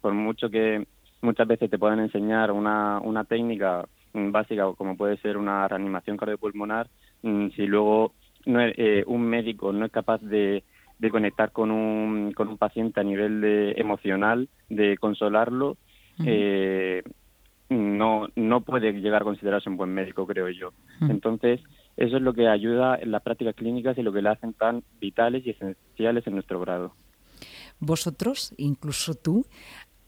por 0.00 0.12
mucho 0.12 0.50
que 0.50 0.86
muchas 1.20 1.46
veces 1.46 1.70
te 1.70 1.78
puedan 1.78 2.00
enseñar 2.00 2.50
una, 2.50 2.98
una 3.00 3.24
técnica 3.24 3.84
básica 4.12 4.72
como 4.76 4.96
puede 4.96 5.16
ser 5.18 5.36
una 5.36 5.68
reanimación 5.68 6.16
cardiopulmonar, 6.16 6.88
mm, 7.22 7.48
si 7.50 7.66
luego 7.66 8.12
no 8.48 8.60
eh, 8.62 9.04
un 9.06 9.22
médico 9.22 9.72
no 9.72 9.84
es 9.84 9.92
capaz 9.92 10.20
de, 10.22 10.64
de 10.98 11.10
conectar 11.10 11.52
con 11.52 11.70
un, 11.70 12.32
con 12.32 12.48
un 12.48 12.58
paciente 12.58 13.00
a 13.00 13.04
nivel 13.04 13.40
de 13.40 13.72
emocional, 13.76 14.48
de 14.68 14.96
consolarlo, 14.96 15.76
eh, 16.24 17.02
no, 17.68 18.28
no 18.34 18.60
puede 18.62 18.92
llegar 18.92 19.22
a 19.22 19.24
considerarse 19.24 19.68
un 19.68 19.76
buen 19.76 19.92
médico, 19.92 20.26
creo 20.26 20.48
yo. 20.48 20.72
Entonces, 21.02 21.60
eso 21.96 22.16
es 22.16 22.22
lo 22.22 22.32
que 22.32 22.48
ayuda 22.48 22.96
en 22.96 23.12
las 23.12 23.22
prácticas 23.22 23.54
clínicas 23.54 23.96
y 23.98 24.02
lo 24.02 24.12
que 24.12 24.22
le 24.22 24.30
hacen 24.30 24.54
tan 24.54 24.82
vitales 25.00 25.46
y 25.46 25.50
esenciales 25.50 26.26
en 26.26 26.34
nuestro 26.34 26.58
grado. 26.60 26.94
Vosotros, 27.78 28.52
incluso 28.56 29.14
tú, 29.14 29.44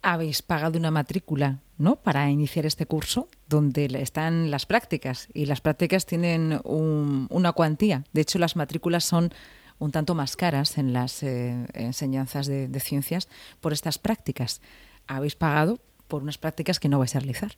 habéis 0.03 0.43
pagado 0.43 0.79
una 0.79 0.91
matrícula, 0.91 1.59
¿no? 1.79 1.97
Para 1.97 2.31
iniciar 2.31 2.67
este 2.67 2.87
curso 2.87 3.29
donde 3.49 3.87
están 4.01 4.51
las 4.51 4.67
prácticas 4.67 5.29
y 5.35 5.47
las 5.47 5.61
prácticas 5.61 6.07
tienen 6.07 6.61
una 6.65 7.53
cuantía. 7.53 8.05
De 8.13 8.21
hecho, 8.21 8.39
las 8.39 8.57
matrículas 8.57 9.05
son 9.05 9.33
un 9.79 9.93
tanto 9.93 10.15
más 10.15 10.37
caras 10.37 10.79
en 10.79 10.93
las 10.93 11.23
eh, 11.23 11.67
enseñanzas 11.75 12.47
de, 12.47 12.81
ciencias 12.81 13.29
por 13.61 13.73
estas 13.73 13.99
prácticas. 13.99 14.61
Habéis 15.07 15.37
pagado 15.37 15.81
por 16.07 16.23
unas 16.23 16.39
prácticas 16.39 16.79
que 16.79 16.89
no 16.89 16.99
vais 16.99 17.17
a 17.17 17.21
realizar. 17.21 17.53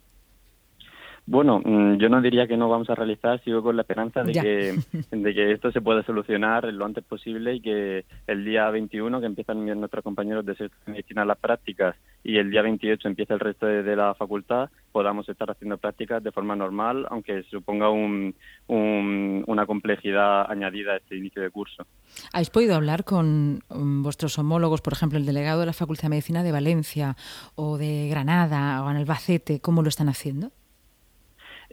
Bueno, 1.24 1.60
mm, 1.64 1.98
yo 1.98 2.08
no 2.08 2.20
diría 2.20 2.48
que 2.48 2.56
no 2.56 2.68
vamos 2.68 2.90
a 2.90 2.96
realizar, 2.96 3.40
sigo 3.44 3.62
con 3.62 3.76
la 3.76 3.82
esperanza 3.82 4.24
de 4.24 4.32
que, 4.32 4.74
de 5.16 5.34
que 5.34 5.52
esto 5.52 5.70
se 5.70 5.80
pueda 5.80 6.02
solucionar 6.02 6.64
lo 6.72 6.84
antes 6.84 7.04
posible 7.04 7.54
y 7.54 7.60
que 7.60 8.04
el 8.26 8.44
día 8.44 8.68
21, 8.70 9.20
que 9.20 9.26
empiezan 9.26 9.64
nuestros 9.78 10.02
compañeros 10.02 10.44
de 10.44 10.70
medicina 10.86 11.24
las 11.24 11.38
prácticas, 11.38 11.94
y 12.24 12.38
el 12.38 12.50
día 12.50 12.62
28 12.62 13.06
empieza 13.06 13.34
el 13.34 13.40
resto 13.40 13.66
de, 13.66 13.96
la 13.96 14.14
facultad, 14.14 14.70
podamos 14.90 15.28
estar 15.28 15.50
haciendo 15.50 15.76
prácticas 15.78 16.22
de 16.22 16.32
forma 16.32 16.56
normal, 16.56 17.06
aunque 17.10 17.44
suponga 17.44 17.88
un, 17.90 18.34
una 18.66 19.66
complejidad 19.66 20.50
añadida 20.50 20.92
a 20.92 20.96
este 20.96 21.16
inicio 21.16 21.40
de 21.40 21.50
curso. 21.50 21.86
¿Habéis 22.32 22.50
podido 22.50 22.74
hablar 22.74 23.04
con 23.04 23.60
mm, 23.68 24.02
vuestros 24.02 24.38
homólogos, 24.38 24.80
por 24.80 24.92
ejemplo, 24.92 25.18
el 25.18 25.26
delegado 25.26 25.60
de 25.60 25.66
la 25.66 25.72
Facultad 25.72 26.04
de 26.04 26.10
Medicina 26.10 26.42
de 26.42 26.52
Valencia 26.52 27.16
o 27.54 27.78
de 27.78 28.08
Granada 28.08 28.84
o 28.84 28.90
en 28.90 28.96
Albacete, 28.96 29.60
cómo 29.60 29.82
lo 29.82 29.88
están 29.88 30.08
haciendo? 30.08 30.50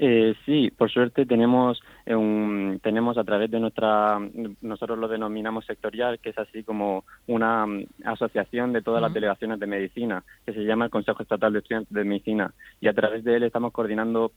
Eh, 0.01 0.33
sí, 0.45 0.71
por 0.71 0.89
suerte 0.89 1.25
tenemos 1.25 1.83
eh, 2.05 2.15
un, 2.15 2.79
tenemos 2.81 3.17
a 3.17 3.25
través 3.25 3.51
de 3.51 3.59
nuestra 3.59 4.17
nosotros 4.61 4.97
lo 4.97 5.09
denominamos 5.09 5.65
sectorial, 5.65 6.19
que 6.19 6.29
es 6.29 6.37
así 6.37 6.63
como 6.63 7.03
una 7.27 7.65
mm, 7.65 7.85
asociación 8.05 8.71
de 8.71 8.81
todas 8.81 9.01
las 9.01 9.13
delegaciones 9.13 9.59
de 9.59 9.67
medicina, 9.67 10.23
que 10.45 10.53
se 10.53 10.63
llama 10.63 10.85
el 10.85 10.91
Consejo 10.91 11.21
Estatal 11.21 11.51
de 11.51 11.59
Estudiantes 11.59 11.93
de 11.93 12.05
Medicina, 12.05 12.53
y 12.79 12.87
a 12.87 12.93
través 12.93 13.25
de 13.25 13.35
él 13.35 13.43
estamos 13.43 13.73
coordinando 13.73 14.31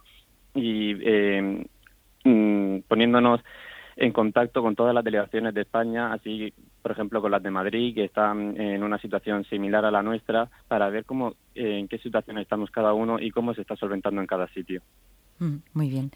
y 0.53 0.97
eh, 1.01 1.65
mm, 2.25 2.79
poniéndonos 2.89 3.41
en 3.95 4.13
contacto 4.13 4.63
con 4.63 4.75
todas 4.75 4.95
las 4.95 5.05
delegaciones 5.05 5.55
de 5.55 5.61
España, 5.61 6.13
así 6.13 6.53
por 6.83 6.91
ejemplo 6.91 7.23
con 7.23 7.31
las 7.31 7.43
de 7.43 7.51
Madrid, 7.53 7.95
que 7.95 8.07
están 8.07 8.61
en 8.61 8.83
una 8.83 8.99
situación 8.99 9.45
similar 9.45 9.85
a 9.85 9.93
la 9.93 10.03
nuestra, 10.03 10.49
para 10.67 10.91
ver 10.91 11.05
cómo, 11.05 11.35
en 11.55 11.87
qué 11.87 11.99
situación 11.99 12.39
estamos 12.39 12.73
cada 12.73 12.95
uno 12.95 13.21
y 13.21 13.31
cómo 13.31 13.55
se 13.55 13.61
está 13.61 13.77
solventando 13.77 14.21
en 14.21 14.27
cada 14.27 14.49
sitio. 14.49 14.83
Mm, 15.43 15.57
muy 15.73 15.91
bien. 15.91 16.13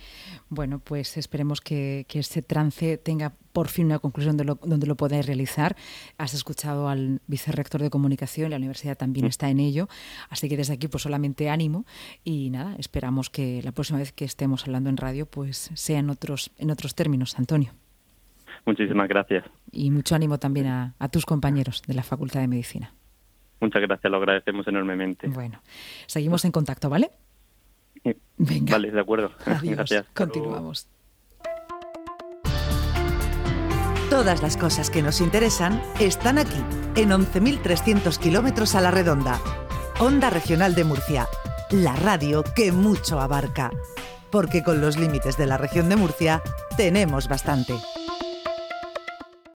Bueno, 0.50 0.78
pues 0.78 1.16
esperemos 1.16 1.60
que, 1.60 2.06
que 2.08 2.20
ese 2.20 2.42
trance 2.42 2.96
tenga 2.96 3.32
por 3.52 3.66
fin 3.66 3.86
una 3.86 3.98
conclusión 3.98 4.36
de 4.36 4.44
lo, 4.44 4.54
donde 4.54 4.86
lo 4.86 4.94
podáis 4.94 5.26
realizar. 5.26 5.74
Has 6.16 6.32
escuchado 6.32 6.88
al 6.88 7.20
vicerrector 7.26 7.82
de 7.82 7.90
comunicación, 7.90 8.50
la 8.50 8.56
universidad 8.56 8.96
también 8.96 9.26
está 9.26 9.50
en 9.50 9.58
ello, 9.58 9.88
así 10.30 10.48
que 10.48 10.56
desde 10.56 10.74
aquí 10.74 10.86
pues 10.86 11.02
solamente 11.02 11.50
ánimo 11.50 11.86
y 12.22 12.50
nada, 12.50 12.76
esperamos 12.78 13.28
que 13.28 13.62
la 13.64 13.72
próxima 13.72 13.98
vez 13.98 14.12
que 14.12 14.24
estemos 14.24 14.64
hablando 14.64 14.90
en 14.90 14.96
radio 14.96 15.26
pues 15.26 15.72
sea 15.74 15.98
en 15.98 16.08
otros, 16.08 16.52
en 16.58 16.70
otros 16.70 16.94
términos, 16.94 17.36
Antonio. 17.36 17.72
Muchísimas 18.64 19.08
gracias. 19.08 19.44
Y 19.72 19.90
mucho 19.90 20.14
ánimo 20.14 20.38
también 20.38 20.68
a, 20.68 20.94
a 21.00 21.08
tus 21.08 21.26
compañeros 21.26 21.82
de 21.88 21.94
la 21.94 22.04
Facultad 22.04 22.42
de 22.42 22.46
Medicina. 22.46 22.94
Muchas 23.60 23.82
gracias, 23.82 24.08
lo 24.08 24.18
agradecemos 24.18 24.68
enormemente. 24.68 25.26
Bueno, 25.26 25.62
seguimos 26.06 26.44
en 26.44 26.52
contacto, 26.52 26.88
¿vale? 26.88 27.10
Venga. 28.36 28.72
Vale, 28.72 28.90
de 28.90 29.00
acuerdo. 29.00 29.30
Adiós. 29.46 29.76
Gracias. 29.76 30.06
Continuamos. 30.14 30.88
Todas 34.10 34.40
las 34.40 34.56
cosas 34.56 34.88
que 34.88 35.02
nos 35.02 35.20
interesan 35.20 35.82
están 35.98 36.38
aquí, 36.38 36.62
en 36.94 37.10
11.300 37.10 38.16
kilómetros 38.18 38.74
a 38.74 38.80
la 38.80 38.90
redonda. 38.90 39.40
Onda 39.98 40.30
Regional 40.30 40.74
de 40.74 40.84
Murcia, 40.84 41.26
la 41.70 41.96
radio 41.96 42.44
que 42.54 42.70
mucho 42.70 43.20
abarca. 43.20 43.70
Porque 44.30 44.62
con 44.62 44.80
los 44.80 44.96
límites 44.96 45.36
de 45.36 45.46
la 45.46 45.58
región 45.58 45.88
de 45.88 45.96
Murcia 45.96 46.42
tenemos 46.76 47.28
bastante. 47.28 47.74